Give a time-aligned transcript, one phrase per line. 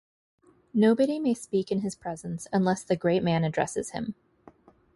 [0.73, 4.15] Nobody may speak in his presence unless the great man addresses him.